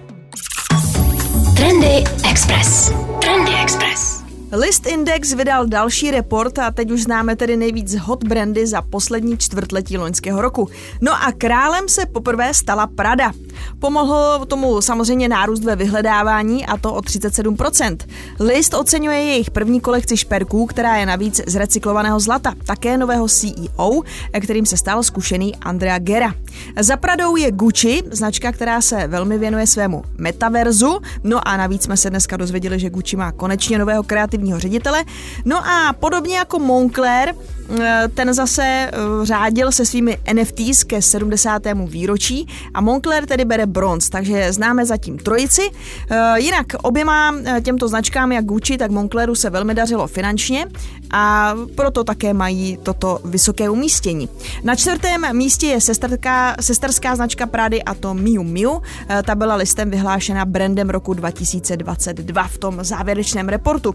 Trendy 1.56 2.04
Express. 2.30 2.92
Trendy 3.20 3.52
Express. 3.62 4.19
List 4.52 4.86
Index 4.86 5.32
vydal 5.32 5.66
další 5.66 6.10
report 6.10 6.58
a 6.58 6.70
teď 6.70 6.90
už 6.90 7.02
známe 7.02 7.36
tedy 7.36 7.56
nejvíc 7.56 7.94
hot 7.94 8.24
brandy 8.24 8.66
za 8.66 8.82
poslední 8.82 9.38
čtvrtletí 9.38 9.98
loňského 9.98 10.42
roku. 10.42 10.68
No 11.00 11.12
a 11.12 11.32
králem 11.38 11.88
se 11.88 12.06
poprvé 12.06 12.54
stala 12.54 12.86
Prada. 12.86 13.32
Pomohl 13.78 14.46
tomu 14.46 14.80
samozřejmě 14.80 15.28
nárůst 15.28 15.64
ve 15.64 15.76
vyhledávání 15.76 16.66
a 16.66 16.76
to 16.76 16.94
o 16.94 17.00
37%. 17.00 17.96
List 18.40 18.74
oceňuje 18.74 19.18
jejich 19.18 19.50
první 19.50 19.80
kolekci 19.80 20.16
šperků, 20.16 20.66
která 20.66 20.96
je 20.96 21.06
navíc 21.06 21.40
z 21.46 21.54
recyklovaného 21.56 22.20
zlata, 22.20 22.54
také 22.64 22.98
nového 22.98 23.28
CEO, 23.28 24.02
kterým 24.40 24.66
se 24.66 24.76
stal 24.76 25.02
zkušený 25.02 25.56
Andrea 25.56 25.98
Gera. 25.98 26.34
Za 26.80 26.96
Pradou 26.96 27.36
je 27.36 27.50
Gucci, 27.52 28.02
značka, 28.10 28.52
která 28.52 28.80
se 28.80 29.06
velmi 29.06 29.38
věnuje 29.38 29.66
svému 29.66 30.04
metaverzu, 30.18 30.98
no 31.24 31.48
a 31.48 31.56
navíc 31.56 31.82
jsme 31.82 31.96
se 31.96 32.10
dneska 32.10 32.36
dozvěděli, 32.36 32.78
že 32.78 32.90
Gucci 32.90 33.16
má 33.16 33.32
konečně 33.32 33.78
nového 33.78 34.02
kreativního 34.02 34.60
ředitele. 34.60 35.04
No 35.44 35.56
a 35.68 35.92
podobně 35.92 36.36
jako 36.36 36.58
Moncler, 36.58 37.34
Eh, 37.78 38.08
ten 38.14 38.34
zase 38.34 38.62
eh, 38.62 38.90
řádil 39.22 39.72
se 39.72 39.86
svými 39.86 40.18
NFTs 40.32 40.84
ke 40.84 41.02
70. 41.02 41.62
výročí 41.86 42.46
a 42.74 42.80
Moncler 42.80 43.26
tedy 43.26 43.39
bere 43.44 43.66
bronz, 43.66 44.08
takže 44.08 44.52
známe 44.52 44.86
zatím 44.86 45.18
trojici. 45.18 45.62
Eh, 46.10 46.40
jinak 46.40 46.66
oběma 46.82 47.34
těmto 47.62 47.88
značkám, 47.88 48.32
jak 48.32 48.44
Gucci, 48.44 48.78
tak 48.78 48.90
Moncleru 48.90 49.34
se 49.34 49.50
velmi 49.50 49.74
dařilo 49.74 50.06
finančně 50.06 50.66
a 51.10 51.54
proto 51.74 52.04
také 52.04 52.34
mají 52.34 52.78
toto 52.82 53.18
vysoké 53.24 53.70
umístění. 53.70 54.28
Na 54.64 54.74
čtvrtém 54.74 55.36
místě 55.36 55.66
je 55.66 55.80
sesterská, 55.80 56.56
sesterská 56.60 57.16
značka 57.16 57.46
Prady 57.46 57.82
a 57.82 57.94
to 57.94 58.14
Miu 58.14 58.42
Miu. 58.42 58.82
Ta 59.24 59.34
byla 59.34 59.54
listem 59.54 59.90
vyhlášena 59.90 60.44
brandem 60.44 60.90
roku 60.90 61.14
2022 61.14 62.44
v 62.44 62.58
tom 62.58 62.84
závěrečném 62.84 63.48
reportu. 63.48 63.94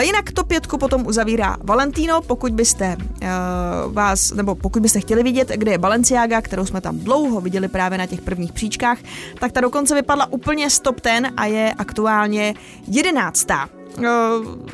Jinak 0.00 0.32
to 0.32 0.44
pětku 0.44 0.78
potom 0.78 1.06
uzavírá 1.06 1.56
Valentino, 1.64 2.20
pokud 2.22 2.52
byste 2.52 2.96
vás, 3.88 4.32
nebo 4.32 4.54
pokud 4.54 4.82
byste 4.82 5.00
chtěli 5.00 5.22
vidět, 5.22 5.48
kde 5.56 5.70
je 5.70 5.78
Balenciaga, 5.78 6.40
kterou 6.40 6.66
jsme 6.66 6.80
tam 6.80 6.98
dlouho 6.98 7.40
viděli 7.40 7.68
právě 7.68 7.98
na 7.98 8.06
těch 8.06 8.20
prvních 8.20 8.52
příčkách, 8.56 8.98
tak 9.40 9.52
ta 9.52 9.60
dokonce 9.60 9.94
vypadla 9.94 10.32
úplně 10.32 10.70
stop 10.70 11.00
ten 11.00 11.32
a 11.36 11.46
je 11.46 11.74
aktuálně 11.78 12.54
jedenáctá 12.88 13.75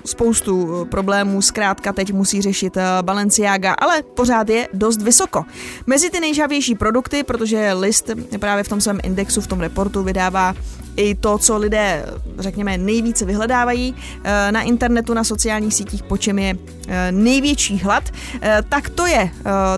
spoustu 0.05 0.87
problémů 0.91 1.43
zkrátka 1.43 1.93
teď 1.93 2.13
musí 2.13 2.43
řešit 2.43 2.77
eh, 2.77 2.83
Balenciaga, 3.03 3.73
ale 3.73 4.03
pořád 4.03 4.49
je 4.49 4.69
dost 4.75 5.03
vysoko. 5.03 5.45
Mezi 5.87 6.11
ty 6.11 6.21
nejžavější 6.21 6.75
produkty, 6.75 7.23
protože 7.23 7.73
list 7.73 8.11
právě 8.39 8.65
v 8.65 8.69
tom 8.69 8.81
svém 8.81 8.99
indexu, 9.03 9.41
v 9.41 9.47
tom 9.47 9.61
reportu 9.61 10.03
vydává 10.03 10.55
i 10.97 11.15
to, 11.15 11.39
co 11.39 11.59
lidé, 11.59 12.07
řekněme, 12.39 12.79
nejvíce 12.79 13.25
vyhledávají 13.25 13.95
eh, 14.25 14.53
na 14.53 14.63
internetu, 14.63 15.15
na 15.15 15.25
sociálních 15.25 15.75
sítích, 15.75 16.03
po 16.03 16.17
čem 16.17 16.39
je 16.39 16.55
eh, 16.89 17.13
největší 17.13 17.79
hlad, 17.79 18.05
eh, 18.43 18.63
tak 18.69 18.89
to 18.89 19.07
je 19.07 19.31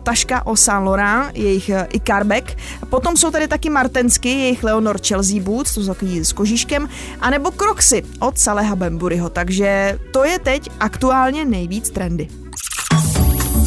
taška 0.03 0.47
o 0.47 0.57
Saint 0.57 0.87
Laurent, 0.87 1.37
jejich 1.37 1.71
Icarbek. 1.93 2.57
Potom 2.91 3.17
jsou 3.17 3.31
tady 3.31 3.49
taky 3.49 3.71
Martensky, 3.71 4.29
jejich 4.29 4.65
Leonor 4.65 4.99
Chelsea 5.07 5.41
Boots, 5.41 5.75
to 5.75 5.81
jsou 5.81 5.87
takový 5.87 6.25
s 6.25 6.33
kožíškem, 6.33 6.89
anebo 7.21 7.51
Crocsy 7.51 8.03
od 8.21 8.39
Saleha 8.39 8.77
Bemburyho. 8.77 9.29
Takže 9.35 9.99
to 10.13 10.25
je 10.25 10.39
teď 10.39 10.71
aktuálně 10.81 11.45
nejvíc 11.45 11.91
trendy. 11.91 12.29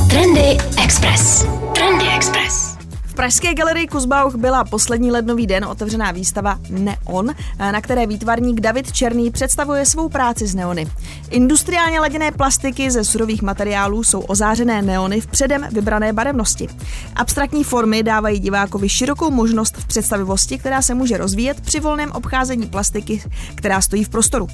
Trendy 0.09 0.57
Express. 0.83 1.45
Trendy 1.73 2.05
Express 2.15 2.76
pražské 3.17 3.53
galerii 3.53 3.87
Kuzbauch 3.87 4.35
byla 4.35 4.63
poslední 4.63 5.11
lednový 5.11 5.47
den 5.47 5.65
otevřená 5.65 6.11
výstava 6.11 6.59
Neon, 6.69 7.35
na 7.59 7.81
které 7.81 8.07
výtvarník 8.07 8.61
David 8.61 8.91
Černý 8.91 9.31
představuje 9.31 9.85
svou 9.85 10.09
práci 10.09 10.47
z 10.47 10.55
neony. 10.55 10.87
Industriálně 11.29 11.99
laděné 11.99 12.31
plastiky 12.31 12.91
ze 12.91 13.03
surových 13.03 13.41
materiálů 13.41 14.03
jsou 14.03 14.19
ozářené 14.19 14.81
neony 14.81 15.21
v 15.21 15.27
předem 15.27 15.67
vybrané 15.71 16.13
barevnosti. 16.13 16.67
Abstraktní 17.15 17.63
formy 17.63 18.03
dávají 18.03 18.39
divákovi 18.39 18.89
širokou 18.89 19.31
možnost 19.31 19.77
v 19.77 19.87
představivosti, 19.87 20.57
která 20.57 20.81
se 20.81 20.93
může 20.93 21.17
rozvíjet 21.17 21.61
při 21.61 21.79
volném 21.79 22.11
obcházení 22.11 22.67
plastiky, 22.67 23.23
která 23.55 23.81
stojí 23.81 24.03
v 24.03 24.09
prostoru. 24.09 24.47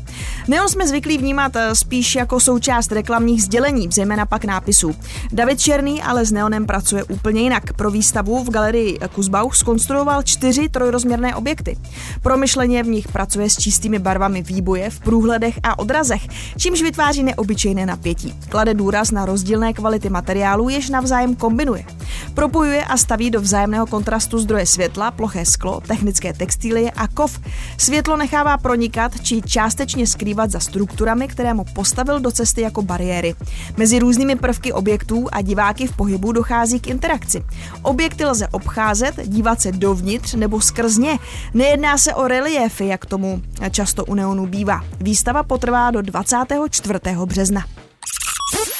Neon 0.47 0.69
jsme 0.69 0.87
zvyklí 0.87 1.17
vnímat 1.17 1.55
eh, 1.55 1.75
spíš 1.75 2.15
jako 2.15 2.39
součást 2.39 2.91
reklamních 2.91 3.43
sdělení, 3.43 3.87
zejména 3.91 4.25
pak 4.25 4.45
nápisů. 4.45 4.95
David 5.31 5.61
Černý 5.61 6.01
ale 6.01 6.25
s 6.25 6.31
neonem 6.31 6.65
pracuje 6.65 7.03
úplně 7.03 7.41
jinak. 7.41 7.73
Pro 7.73 7.91
výstavu 7.91 8.43
v 8.43 8.52
galerii 8.53 8.99
Kuzbauch 9.15 9.55
skonstruoval 9.55 10.23
čtyři 10.23 10.69
trojrozměrné 10.69 11.35
objekty. 11.35 11.77
Promyšleně 12.21 12.83
v 12.83 12.87
nich 12.87 13.07
pracuje 13.07 13.49
s 13.49 13.57
čistými 13.57 13.99
barvami 13.99 14.41
výboje 14.41 14.89
v 14.89 14.99
průhledech 14.99 15.59
a 15.63 15.79
odrazech, 15.79 16.21
čímž 16.57 16.81
vytváří 16.81 17.23
neobyčejné 17.23 17.85
napětí. 17.85 18.33
Klade 18.49 18.73
důraz 18.73 19.11
na 19.11 19.25
rozdílné 19.25 19.73
kvality 19.73 20.09
materiálů, 20.09 20.69
jež 20.69 20.89
navzájem 20.89 21.35
kombinuje. 21.35 21.85
Propojuje 22.33 22.85
a 22.85 22.97
staví 22.97 23.31
do 23.31 23.41
vzájemného 23.41 23.85
kontrastu 23.85 24.39
zdroje 24.39 24.65
světla, 24.65 25.11
ploché 25.11 25.45
sklo, 25.45 25.81
technické 25.87 26.33
textilie 26.33 26.91
a 26.91 27.07
kov. 27.07 27.39
Světlo 27.77 28.17
nechává 28.17 28.57
pronikat 28.57 29.21
či 29.21 29.41
částečně 29.41 30.07
skrývat 30.07 30.51
za 30.51 30.59
strukturami, 30.59 31.27
které 31.27 31.53
mu 31.53 31.65
postavil 31.73 32.19
do 32.19 32.31
cesty 32.31 32.61
jako 32.61 32.81
bariéry. 32.81 33.35
Mezi 33.77 33.99
různými 33.99 34.35
prvky 34.35 34.73
objektů 34.73 35.27
a 35.31 35.41
diváky 35.41 35.87
v 35.87 35.95
pohybu 35.95 36.31
dochází 36.31 36.79
k 36.79 36.87
interakci. 36.87 37.43
Objekty 37.81 38.25
lze 38.25 38.42
obcházet, 38.47 39.15
dívat 39.23 39.61
se 39.61 39.71
dovnitř 39.71 40.33
nebo 40.33 40.61
skrz 40.61 40.97
ně. 40.97 41.19
Nejedná 41.53 41.97
se 41.97 42.15
o 42.15 42.27
reliéfy, 42.27 42.87
jak 42.87 43.05
tomu 43.05 43.41
často 43.71 44.05
u 44.05 44.15
neonu 44.15 44.45
bývá. 44.45 44.85
Výstava 44.99 45.43
potrvá 45.43 45.91
do 45.91 46.01
24. 46.01 46.99
března. 47.25 47.65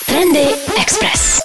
Trendy 0.06 0.48
Express. 0.82 1.40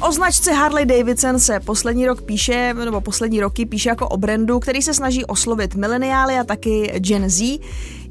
O 0.00 0.12
značce 0.12 0.52
Harley 0.52 0.86
Davidson 0.86 1.38
se 1.38 1.60
poslední 1.60 2.06
rok 2.06 2.22
píše, 2.22 2.74
nebo 2.74 3.00
poslední 3.00 3.40
roky 3.40 3.66
píše 3.66 3.88
jako 3.88 4.08
o 4.08 4.16
brandu, 4.16 4.58
který 4.58 4.82
se 4.82 4.94
snaží 4.94 5.24
oslovit 5.24 5.74
mileniály 5.74 6.38
a 6.38 6.44
taky 6.44 6.92
Gen 6.98 7.30
Z. 7.30 7.60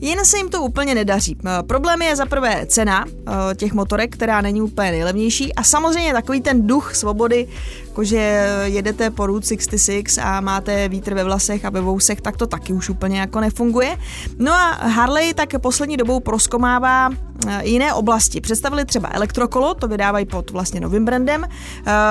Jen 0.01 0.25
se 0.25 0.37
jim 0.37 0.49
to 0.49 0.61
úplně 0.61 0.95
nedaří. 0.95 1.37
Eh, 1.45 1.63
problém 1.63 2.01
je 2.01 2.15
za 2.15 2.25
prvé 2.25 2.65
cena 2.65 3.05
eh, 3.07 3.55
těch 3.55 3.73
motorek, 3.73 4.13
která 4.13 4.41
není 4.41 4.61
úplně 4.61 4.91
nejlevnější 4.91 5.55
a 5.55 5.63
samozřejmě 5.63 6.13
takový 6.13 6.41
ten 6.41 6.67
duch 6.67 6.95
svobody, 6.95 7.47
jakože 7.87 8.47
jedete 8.63 9.09
po 9.09 9.25
Route 9.25 9.47
66 9.47 10.17
a 10.17 10.41
máte 10.41 10.89
vítr 10.89 11.13
ve 11.13 11.23
vlasech 11.23 11.65
a 11.65 11.69
ve 11.69 11.81
vousech, 11.81 12.21
tak 12.21 12.37
to 12.37 12.47
taky 12.47 12.73
už 12.73 12.89
úplně 12.89 13.19
jako 13.19 13.39
nefunguje. 13.39 13.97
No 14.37 14.53
a 14.53 14.71
Harley 14.71 15.33
tak 15.33 15.49
poslední 15.61 15.97
dobou 15.97 16.19
proskomává 16.19 17.09
eh, 17.47 17.67
jiné 17.67 17.93
oblasti. 17.93 18.41
Představili 18.41 18.85
třeba 18.85 19.09
elektrokolo, 19.13 19.73
to 19.73 19.87
vydávají 19.87 20.25
pod 20.25 20.51
vlastně 20.51 20.79
novým 20.79 21.05
brandem, 21.05 21.45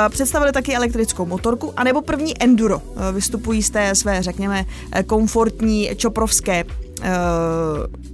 představili 0.08 0.52
taky 0.52 0.76
elektrickou 0.76 1.26
motorku, 1.26 1.72
anebo 1.76 2.02
první 2.02 2.42
enduro. 2.42 2.82
Vystupují 3.12 3.62
z 3.62 3.70
té 3.70 3.94
své, 3.94 4.22
řekněme, 4.22 4.64
komfortní 5.06 5.90
čoprovské 5.96 6.64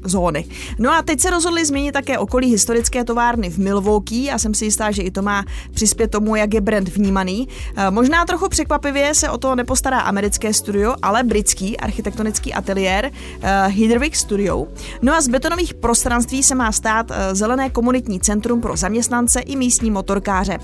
zóny. 0.04 0.44
No 0.78 0.92
a 0.92 1.02
teď 1.02 1.20
se 1.20 1.30
rozhodli 1.30 1.64
změnit 1.64 1.92
také 1.92 2.18
okolí 2.18 2.50
historické 2.50 3.04
továrny 3.04 3.50
v 3.50 3.58
Milwaukee 3.58 4.30
a 4.30 4.38
jsem 4.38 4.54
si 4.54 4.64
jistá, 4.64 4.90
že 4.90 5.02
i 5.02 5.10
to 5.10 5.22
má 5.22 5.44
přispět 5.74 6.10
tomu, 6.10 6.36
jak 6.36 6.54
je 6.54 6.60
brand 6.60 6.88
vnímaný. 6.88 7.48
Uh, 7.48 7.90
možná 7.90 8.24
trochu 8.24 8.48
překvapivě 8.48 9.14
se 9.14 9.30
o 9.30 9.38
to 9.38 9.54
nepostará 9.54 10.00
americké 10.00 10.54
studio, 10.54 10.94
ale 11.02 11.22
britský 11.22 11.76
architektonický 11.76 12.54
ateliér 12.54 13.10
uh, 13.10 13.48
Hidrvik 13.66 14.16
Studio. 14.16 14.66
No 15.02 15.14
a 15.14 15.20
z 15.20 15.28
betonových 15.28 15.74
prostranství 15.74 16.42
se 16.42 16.54
má 16.54 16.72
stát 16.72 17.12
zelené 17.32 17.70
komunitní 17.70 18.20
centrum 18.20 18.60
pro 18.60 18.76
zaměstnance 18.76 19.40
i 19.40 19.56
místní 19.56 19.90
motorkáře. 19.90 20.58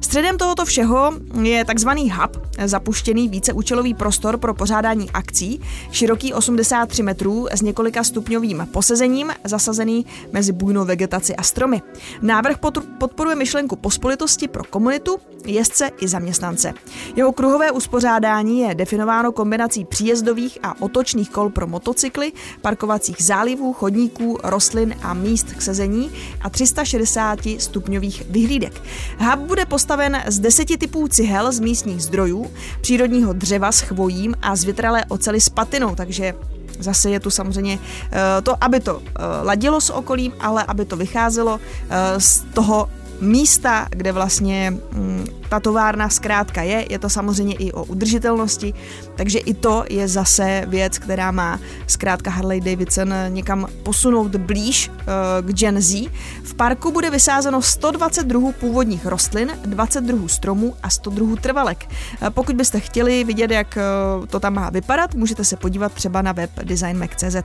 Středem 0.00 0.38
tohoto 0.38 0.64
všeho 0.64 1.12
je 1.42 1.64
takzvaný 1.64 2.10
hub, 2.10 2.46
zapuštěný 2.64 3.28
víceúčelový 3.28 3.94
prostor 3.94 4.38
pro 4.38 4.54
pořádání 4.54 5.10
akcí, 5.10 5.60
široký 5.90 6.34
83 6.34 7.02
metrů 7.02 7.46
s 7.52 7.62
několika 7.66 8.04
stupňovým 8.04 8.68
posezením, 8.72 9.32
zasazený 9.44 10.06
mezi 10.32 10.52
bujnou 10.52 10.84
vegetaci 10.84 11.36
a 11.36 11.42
stromy. 11.42 11.82
Návrh 12.22 12.56
podporuje 12.98 13.36
myšlenku 13.36 13.76
pospolitosti 13.76 14.48
pro 14.48 14.64
komunitu, 14.64 15.18
jezdce 15.44 15.90
i 16.00 16.08
zaměstnance. 16.08 16.74
Jeho 17.16 17.32
kruhové 17.32 17.70
uspořádání 17.70 18.60
je 18.60 18.74
definováno 18.74 19.32
kombinací 19.32 19.84
příjezdových 19.84 20.58
a 20.62 20.82
otočných 20.82 21.30
kol 21.30 21.50
pro 21.50 21.66
motocykly, 21.66 22.32
parkovacích 22.62 23.16
zálivů, 23.20 23.72
chodníků, 23.72 24.38
rostlin 24.44 24.94
a 25.02 25.14
míst 25.14 25.46
k 25.52 25.62
sezení 25.62 26.10
a 26.40 26.50
360 26.50 27.38
stupňových 27.58 28.22
vyhlídek. 28.30 28.82
Hub 29.18 29.38
bude 29.38 29.66
postaven 29.66 30.22
z 30.26 30.38
deseti 30.38 30.78
typů 30.78 31.08
cihel 31.08 31.52
z 31.52 31.60
místních 31.60 32.02
zdrojů, 32.02 32.50
přírodního 32.80 33.32
dřeva 33.32 33.72
s 33.72 33.80
chvojím 33.80 34.34
a 34.42 34.56
z 34.56 34.64
větralé 34.64 35.04
ocely 35.08 35.40
s 35.40 35.48
patinou, 35.48 35.94
takže 35.94 36.34
Zase 36.78 37.10
je 37.10 37.20
tu 37.20 37.30
samozřejmě 37.30 37.78
eh, 37.78 38.42
to, 38.42 38.64
aby 38.64 38.80
to 38.80 39.02
eh, 39.02 39.22
ladilo 39.42 39.80
s 39.80 39.90
okolím, 39.90 40.32
ale 40.40 40.64
aby 40.64 40.84
to 40.84 40.96
vycházelo 40.96 41.60
eh, 41.60 42.20
z 42.20 42.44
toho 42.54 42.88
místa, 43.20 43.86
kde 43.90 44.12
vlastně 44.12 44.74
mm, 44.92 45.26
ta 45.48 45.60
továrna 45.60 46.08
zkrátka 46.08 46.62
je. 46.62 46.86
Je 46.90 46.98
to 46.98 47.08
samozřejmě 47.08 47.54
i 47.54 47.72
o 47.72 47.84
udržitelnosti, 47.84 48.74
takže 49.16 49.38
i 49.38 49.54
to 49.54 49.84
je 49.90 50.08
zase 50.08 50.64
věc, 50.68 50.98
která 50.98 51.30
má 51.30 51.60
zkrátka 51.86 52.30
Harley 52.30 52.60
Davidson 52.60 53.14
někam 53.28 53.68
posunout 53.82 54.36
blíž 54.36 54.88
uh, 54.88 55.48
k 55.48 55.52
Gen 55.52 55.80
Z. 55.80 56.08
V 56.42 56.54
parku 56.54 56.92
bude 56.92 57.10
vysázeno 57.10 57.62
120 57.62 58.26
druhů 58.26 58.52
původních 58.52 59.06
rostlin, 59.06 59.52
20 59.64 60.04
druhů 60.04 60.28
stromů 60.28 60.74
a 60.82 60.90
100 60.90 61.10
druhů 61.10 61.36
trvalek. 61.36 61.88
Uh, 62.22 62.30
pokud 62.30 62.56
byste 62.56 62.80
chtěli 62.80 63.24
vidět, 63.24 63.50
jak 63.50 63.78
uh, 64.18 64.26
to 64.26 64.40
tam 64.40 64.54
má 64.54 64.70
vypadat, 64.70 65.14
můžete 65.14 65.44
se 65.44 65.56
podívat 65.56 65.92
třeba 65.92 66.22
na 66.22 66.32
web 66.32 66.50
designmac.cz. 66.64 67.36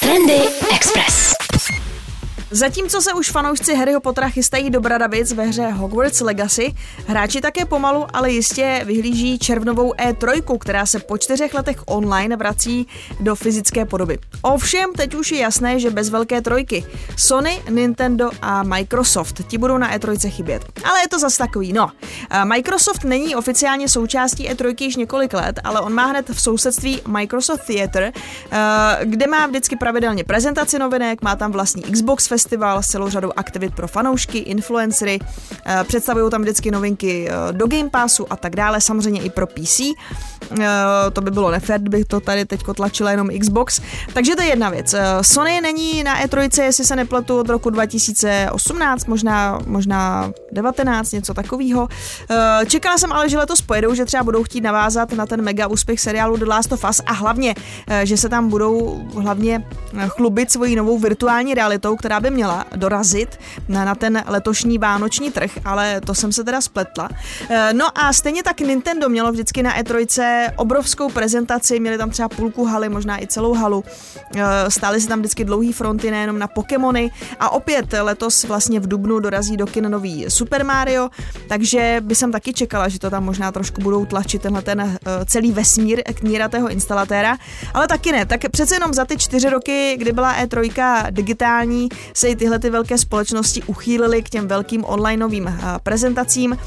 Trendy 0.00 0.42
Express. 0.74 1.41
Zatímco 2.54 3.00
se 3.00 3.12
už 3.12 3.30
fanoušci 3.30 3.74
Harryho 3.74 4.00
Pottera 4.00 4.28
chystají 4.28 4.70
do 4.70 4.80
Bradavic 4.80 5.32
ve 5.32 5.44
hře 5.44 5.70
Hogwarts 5.70 6.20
Legacy, 6.20 6.74
hráči 7.06 7.40
také 7.40 7.64
pomalu, 7.64 8.06
ale 8.12 8.30
jistě 8.30 8.82
vyhlíží 8.84 9.38
červnovou 9.38 9.92
E3, 9.92 10.58
která 10.58 10.86
se 10.86 10.98
po 10.98 11.18
čtyřech 11.18 11.54
letech 11.54 11.76
online 11.86 12.36
vrací 12.36 12.86
do 13.20 13.34
fyzické 13.34 13.84
podoby. 13.84 14.18
Ovšem, 14.42 14.92
teď 14.96 15.14
už 15.14 15.32
je 15.32 15.38
jasné, 15.38 15.80
že 15.80 15.90
bez 15.90 16.10
velké 16.10 16.40
trojky. 16.40 16.84
Sony, 17.16 17.62
Nintendo 17.70 18.30
a 18.42 18.62
Microsoft, 18.62 19.42
ti 19.48 19.58
budou 19.58 19.78
na 19.78 19.96
E3 19.96 20.30
chybět. 20.30 20.62
Ale 20.84 21.00
je 21.00 21.08
to 21.08 21.18
zas 21.18 21.36
takový, 21.36 21.72
no. 21.72 21.90
Microsoft 22.44 23.04
není 23.04 23.36
oficiálně 23.36 23.88
součástí 23.88 24.48
E3 24.48 24.74
již 24.80 24.96
několik 24.96 25.32
let, 25.32 25.60
ale 25.64 25.80
on 25.80 25.92
má 25.92 26.06
hned 26.06 26.30
v 26.30 26.40
sousedství 26.40 27.02
Microsoft 27.06 27.66
Theater, 27.66 28.12
kde 29.04 29.26
má 29.26 29.46
vždycky 29.46 29.76
pravidelně 29.76 30.24
prezentaci 30.24 30.78
novinek, 30.78 31.22
má 31.22 31.36
tam 31.36 31.52
vlastní 31.52 31.82
Xbox 31.82 32.26
Fest 32.26 32.41
festival 32.42 32.82
s 32.82 32.86
celou 32.86 33.08
řadou 33.08 33.32
aktivit 33.36 33.74
pro 33.74 33.88
fanoušky, 33.88 34.38
influencery, 34.38 35.18
eh, 35.66 35.84
představují 35.84 36.30
tam 36.30 36.42
vždycky 36.42 36.70
novinky 36.70 37.28
eh, 37.28 37.52
do 37.52 37.66
Game 37.66 37.90
Passu 37.90 38.26
a 38.30 38.36
tak 38.36 38.56
dále, 38.56 38.80
samozřejmě 38.80 39.22
i 39.22 39.30
pro 39.30 39.46
PC. 39.46 39.80
Eh, 39.80 40.66
to 41.12 41.20
by 41.20 41.30
bylo 41.30 41.50
nefér, 41.50 41.80
kdybych 41.80 42.04
to 42.04 42.20
tady 42.20 42.44
teď 42.44 42.60
tlačila 42.76 43.10
jenom 43.10 43.28
Xbox. 43.40 43.80
Takže 44.12 44.36
to 44.36 44.42
je 44.42 44.48
jedna 44.48 44.70
věc. 44.70 44.94
Sony 45.22 45.60
není 45.60 46.04
na 46.04 46.22
E3, 46.22 46.62
jestli 46.62 46.84
se 46.84 46.96
nepletu, 46.96 47.38
od 47.38 47.48
roku 47.48 47.70
2018, 47.70 49.06
možná, 49.06 49.58
možná 49.66 50.32
19, 50.52 51.12
něco 51.12 51.34
takového. 51.34 51.88
Čekala 52.66 52.98
jsem 52.98 53.12
ale, 53.12 53.28
že 53.28 53.38
letos 53.38 53.60
pojedou, 53.60 53.94
že 53.94 54.04
třeba 54.04 54.22
budou 54.22 54.42
chtít 54.42 54.60
navázat 54.60 55.12
na 55.12 55.26
ten 55.26 55.42
mega 55.42 55.66
úspěch 55.66 56.00
seriálu 56.00 56.36
The 56.36 56.44
Last 56.44 56.72
of 56.72 56.84
Us 56.90 57.00
a 57.06 57.12
hlavně, 57.12 57.54
že 58.02 58.16
se 58.16 58.28
tam 58.28 58.48
budou 58.48 59.02
hlavně 59.14 59.64
chlubit 60.08 60.52
svojí 60.52 60.76
novou 60.76 60.98
virtuální 60.98 61.54
realitou, 61.54 61.96
která 61.96 62.20
by 62.20 62.30
měla 62.32 62.64
dorazit 62.76 63.40
na, 63.68 63.94
ten 63.94 64.22
letošní 64.26 64.78
vánoční 64.78 65.30
trh, 65.30 65.50
ale 65.64 66.00
to 66.00 66.14
jsem 66.14 66.32
se 66.32 66.44
teda 66.44 66.60
spletla. 66.60 67.08
Eh, 67.50 67.72
no 67.72 67.98
a 67.98 68.12
stejně 68.12 68.42
tak 68.42 68.60
Nintendo 68.60 69.08
mělo 69.08 69.32
vždycky 69.32 69.62
na 69.62 69.78
E3 69.78 70.52
obrovskou 70.56 71.10
prezentaci, 71.10 71.80
měli 71.80 71.98
tam 71.98 72.10
třeba 72.10 72.28
půlku 72.28 72.64
haly, 72.64 72.88
možná 72.88 73.22
i 73.22 73.26
celou 73.26 73.54
halu. 73.54 73.84
Eh, 74.36 74.42
stály 74.68 75.00
se 75.00 75.08
tam 75.08 75.18
vždycky 75.18 75.44
dlouhý 75.44 75.72
fronty 75.72 76.10
nejenom 76.10 76.38
na 76.38 76.46
Pokémony 76.46 77.10
a 77.40 77.50
opět 77.50 77.92
letos 78.00 78.44
vlastně 78.44 78.80
v 78.80 78.86
Dubnu 78.86 79.20
dorazí 79.20 79.56
do 79.56 79.66
kin 79.66 79.90
nový 79.90 80.26
Super 80.28 80.64
Mario, 80.64 81.08
takže 81.48 81.96
by 82.00 82.14
jsem 82.14 82.32
taky 82.32 82.52
čekala, 82.52 82.88
že 82.88 82.98
to 82.98 83.10
tam 83.10 83.24
možná 83.24 83.52
trošku 83.52 83.80
budou 83.80 84.06
tlačit 84.06 84.42
tenhle 84.42 84.62
ten 84.62 84.80
eh, 84.80 84.98
celý 85.26 85.52
vesmír 85.52 86.02
kníratého 86.02 86.68
instalatéra, 86.68 87.36
ale 87.74 87.88
taky 87.88 88.12
ne. 88.12 88.26
Tak 88.26 88.40
přece 88.50 88.74
jenom 88.74 88.94
za 88.94 89.04
ty 89.04 89.16
čtyři 89.16 89.50
roky, 89.50 89.96
kdy 89.98 90.12
byla 90.12 90.36
E3 90.36 91.10
digitální, 91.10 91.88
se 92.22 92.28
i 92.28 92.36
tyhle 92.36 92.58
ty 92.58 92.70
velké 92.70 92.98
společnosti 92.98 93.62
uchýlily 93.62 94.22
k 94.22 94.28
těm 94.30 94.48
velkým 94.48 94.84
onlineovým 94.84 95.48
eh, 95.48 95.58
prezentacím 95.82 96.58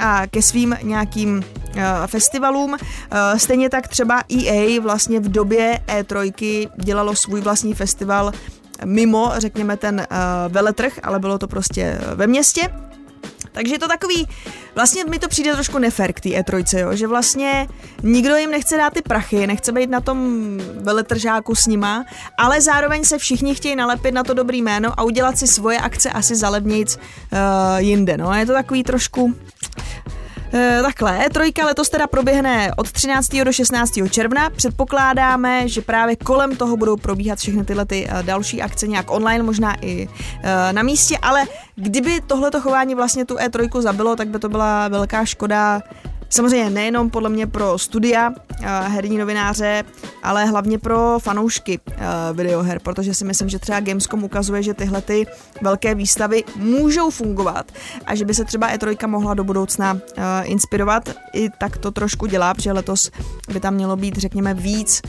a 0.00 0.26
ke 0.26 0.42
svým 0.42 0.76
nějakým 0.82 1.36
uh, 1.36 1.82
festivalům. 2.06 2.72
Uh, 2.72 2.78
stejně 3.36 3.70
tak 3.70 3.88
třeba 3.88 4.22
EA 4.30 4.80
vlastně 4.80 5.20
v 5.20 5.28
době 5.28 5.80
E3 5.86 6.70
dělalo 6.76 7.16
svůj 7.16 7.40
vlastní 7.40 7.74
festival 7.74 8.32
mimo, 8.84 9.32
řekněme, 9.36 9.76
ten 9.76 10.06
veletrh, 10.48 10.98
ale 11.02 11.18
bylo 11.18 11.38
to 11.38 11.48
prostě 11.48 11.98
ve 12.14 12.26
městě. 12.26 12.91
Takže 13.52 13.74
je 13.74 13.78
to 13.78 13.88
takový, 13.88 14.28
vlastně 14.74 15.04
mi 15.04 15.18
to 15.18 15.28
přijde 15.28 15.52
trošku 15.52 15.78
nefér 15.78 16.12
k 16.12 16.20
té 16.20 16.28
E3, 16.28 16.78
jo, 16.78 16.96
že 16.96 17.06
vlastně 17.06 17.68
nikdo 18.02 18.36
jim 18.36 18.50
nechce 18.50 18.76
dát 18.76 18.92
ty 18.92 19.02
prachy, 19.02 19.46
nechce 19.46 19.72
být 19.72 19.90
na 19.90 20.00
tom 20.00 20.48
veletržáku 20.74 21.54
s 21.54 21.66
nima, 21.66 22.04
ale 22.38 22.60
zároveň 22.60 23.04
se 23.04 23.18
všichni 23.18 23.54
chtějí 23.54 23.76
nalepit 23.76 24.12
na 24.12 24.24
to 24.24 24.34
dobrý 24.34 24.62
jméno 24.62 25.00
a 25.00 25.02
udělat 25.02 25.38
si 25.38 25.46
svoje 25.46 25.78
akce 25.78 26.10
asi 26.10 26.36
za 26.36 26.50
uh, 26.50 26.58
jinde, 27.78 28.16
no. 28.16 28.34
Je 28.34 28.46
to 28.46 28.52
takový 28.52 28.82
trošku 28.82 29.34
E, 30.54 30.82
takhle, 30.82 31.28
trojka 31.32 31.66
letos 31.66 31.88
teda 31.88 32.06
proběhne 32.06 32.72
od 32.76 32.92
13. 32.92 33.28
do 33.44 33.52
16. 33.52 33.92
června. 34.10 34.50
Předpokládáme, 34.50 35.68
že 35.68 35.80
právě 35.80 36.16
kolem 36.16 36.56
toho 36.56 36.76
budou 36.76 36.96
probíhat 36.96 37.38
všechny 37.38 37.64
tyhle 37.64 37.84
ty 37.84 38.08
e, 38.10 38.22
další 38.22 38.62
akce 38.62 38.86
nějak 38.86 39.10
online, 39.10 39.44
možná 39.44 39.76
i 39.80 40.08
e, 40.42 40.72
na 40.72 40.82
místě, 40.82 41.18
ale 41.22 41.44
kdyby 41.76 42.20
tohleto 42.20 42.60
chování 42.60 42.94
vlastně 42.94 43.24
tu 43.24 43.34
E3 43.34 43.80
zabilo, 43.80 44.16
tak 44.16 44.28
by 44.28 44.38
to 44.38 44.48
byla 44.48 44.88
velká 44.88 45.24
škoda 45.24 45.82
Samozřejmě 46.32 46.70
nejenom 46.70 47.10
podle 47.10 47.28
mě 47.28 47.46
pro 47.46 47.78
studia, 47.78 48.32
eh, 48.62 48.88
herní 48.88 49.18
novináře, 49.18 49.84
ale 50.22 50.44
hlavně 50.44 50.78
pro 50.78 51.18
fanoušky 51.18 51.80
eh, 51.88 52.04
videoher, 52.32 52.78
protože 52.78 53.14
si 53.14 53.24
myslím, 53.24 53.48
že 53.48 53.58
třeba 53.58 53.80
Gamescom 53.80 54.24
ukazuje, 54.24 54.62
že 54.62 54.74
tyhle 54.74 55.02
ty 55.02 55.26
velké 55.62 55.94
výstavy 55.94 56.44
můžou 56.56 57.10
fungovat 57.10 57.72
a 58.06 58.14
že 58.14 58.24
by 58.24 58.34
se 58.34 58.44
třeba 58.44 58.72
E3 58.72 59.08
mohla 59.08 59.34
do 59.34 59.44
budoucna 59.44 59.98
eh, 60.16 60.44
inspirovat. 60.44 61.10
I 61.32 61.50
tak 61.50 61.76
to 61.76 61.90
trošku 61.90 62.26
dělá, 62.26 62.54
protože 62.54 62.72
letos 62.72 63.10
by 63.52 63.60
tam 63.60 63.74
mělo 63.74 63.96
být, 63.96 64.16
řekněme, 64.16 64.54
víc 64.54 65.02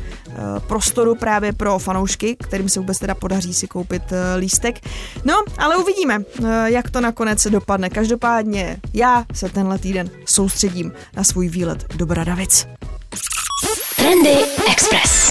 prostoru 0.68 1.16
právě 1.16 1.54
pro 1.54 1.80
fanoušky, 1.80 2.36
kterým 2.36 2.70
se 2.70 2.80
vůbec 2.80 3.00
teda 3.00 3.16
podaří 3.16 3.54
si 3.54 3.68
koupit 3.68 4.04
lístek. 4.38 4.80
No, 5.26 5.34
ale 5.58 5.78
uvidíme, 5.78 6.24
jak 6.66 6.90
to 6.90 7.02
nakonec 7.02 7.48
dopadne. 7.48 7.90
Každopádně 7.90 8.78
já 8.94 9.26
se 9.34 9.50
tenhle 9.50 9.80
týden 9.80 10.10
soustředím 10.26 10.92
na 11.16 11.24
svůj 11.24 11.50
výlet 11.50 11.94
do 11.96 12.06
Bradavic. 12.06 12.68
Trendy 13.96 14.36
Express. 14.72 15.30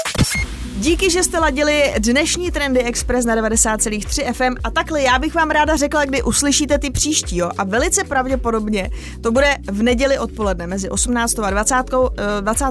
Díky, 0.82 1.10
že 1.10 1.22
jste 1.22 1.38
ladili 1.38 1.94
dnešní 1.98 2.50
Trendy 2.50 2.82
Express 2.82 3.26
na 3.26 3.36
90,3 3.36 4.32
FM 4.32 4.56
a 4.64 4.70
takhle 4.70 5.02
já 5.02 5.18
bych 5.18 5.34
vám 5.34 5.50
ráda 5.50 5.76
řekla, 5.76 6.04
kdy 6.04 6.22
uslyšíte 6.22 6.78
ty 6.78 6.90
příští, 6.90 7.36
jo? 7.36 7.50
A 7.58 7.64
velice 7.64 8.04
pravděpodobně 8.04 8.90
to 9.20 9.32
bude 9.32 9.56
v 9.70 9.82
neděli 9.82 10.18
odpoledne 10.18 10.66
mezi 10.66 10.90
18. 10.90 11.38
a 11.38 11.50
20. 11.50 11.74
Uh, 11.94 12.08
20. 12.40 12.64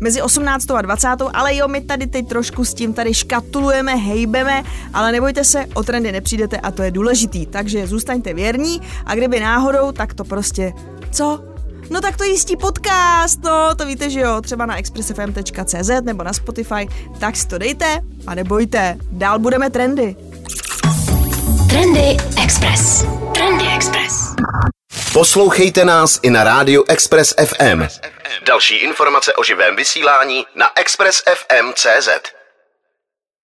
Mezi 0.00 0.22
18. 0.22 0.70
a 0.70 0.82
20. 0.82 1.08
Ale 1.32 1.56
jo, 1.56 1.68
my 1.68 1.80
tady 1.80 2.06
teď 2.06 2.28
trošku 2.28 2.64
s 2.64 2.74
tím 2.74 2.94
tady 2.94 3.14
škatulujeme, 3.14 3.94
hejbeme, 3.94 4.62
ale 4.94 5.12
nebojte 5.12 5.44
se, 5.44 5.66
o 5.74 5.82
trendy 5.82 6.12
nepřijdete 6.12 6.56
a 6.56 6.70
to 6.70 6.82
je 6.82 6.90
důležitý. 6.90 7.46
Takže 7.46 7.86
zůstaňte 7.86 8.34
věrní 8.34 8.80
a 9.06 9.14
kdyby 9.14 9.40
náhodou, 9.40 9.92
tak 9.92 10.14
to 10.14 10.24
prostě 10.24 10.72
co 11.10 11.51
No 11.92 12.00
tak 12.00 12.16
to 12.16 12.24
jistí 12.24 12.56
podcast, 12.56 13.42
no 13.44 13.74
to 13.74 13.86
víte, 13.86 14.10
že 14.10 14.20
jo, 14.20 14.40
třeba 14.40 14.66
na 14.66 14.78
expressfm.cz 14.78 15.90
nebo 16.02 16.22
na 16.22 16.32
Spotify, 16.32 16.88
tak 17.20 17.36
si 17.36 17.48
to 17.48 17.58
dejte 17.58 18.00
a 18.26 18.34
nebojte, 18.34 18.96
dál 19.10 19.38
budeme 19.38 19.70
trendy. 19.70 20.16
Trendy 21.70 22.16
Express. 22.44 23.04
Trendy 23.34 23.64
Express. 23.76 24.34
Poslouchejte 25.12 25.84
nás 25.84 26.20
i 26.22 26.30
na 26.30 26.44
rádiu 26.44 26.84
Express 26.88 27.34
FM. 27.46 27.82
Další 28.46 28.76
informace 28.76 29.32
o 29.32 29.44
živém 29.44 29.76
vysílání 29.76 30.46
na 30.54 30.66
expressfm.cz. 30.76 32.08